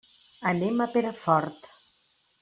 [0.51, 1.69] Anem a Perafort.